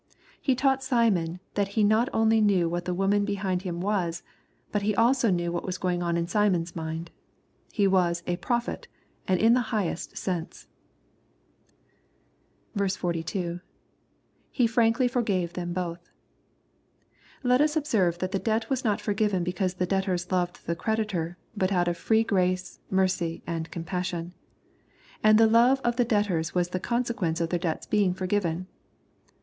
[0.41, 4.23] He taught Smion that He not only knew who the woman behind Him wasy
[4.71, 7.11] but that He also knew what was going on in Simon's mind.
[7.71, 8.87] He was" a prophet,"
[9.27, 10.65] and in the highest sense.
[12.75, 13.59] 42.—
[14.51, 16.09] [He frnnJcly forgave them both.]
[17.43, 21.37] Let us observe that the debt was not forgiven because the debtors loved their creditor,
[21.55, 24.33] but out of free grace, mercy and compassion.
[25.23, 28.65] And the love of the debtors was the consequence of their debts being forgiven.